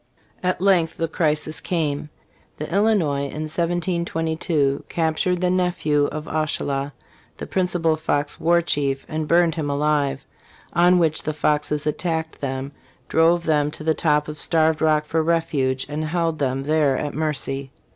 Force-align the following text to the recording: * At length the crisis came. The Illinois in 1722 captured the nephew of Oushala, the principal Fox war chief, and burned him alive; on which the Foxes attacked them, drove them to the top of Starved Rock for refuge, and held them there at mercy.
* 0.25 0.43
At 0.51 0.59
length 0.59 0.97
the 0.97 1.07
crisis 1.07 1.61
came. 1.61 2.09
The 2.57 2.67
Illinois 2.73 3.25
in 3.27 3.43
1722 3.45 4.85
captured 4.89 5.41
the 5.41 5.51
nephew 5.51 6.05
of 6.07 6.25
Oushala, 6.27 6.91
the 7.37 7.45
principal 7.45 7.95
Fox 7.95 8.39
war 8.39 8.63
chief, 8.63 9.05
and 9.07 9.27
burned 9.27 9.53
him 9.53 9.69
alive; 9.69 10.25
on 10.73 10.97
which 10.97 11.21
the 11.21 11.33
Foxes 11.33 11.85
attacked 11.85 12.41
them, 12.41 12.71
drove 13.09 13.43
them 13.43 13.69
to 13.69 13.83
the 13.83 13.93
top 13.93 14.27
of 14.27 14.41
Starved 14.41 14.81
Rock 14.81 15.05
for 15.05 15.21
refuge, 15.21 15.85
and 15.87 16.03
held 16.05 16.39
them 16.39 16.63
there 16.63 16.97
at 16.97 17.13
mercy. 17.13 17.69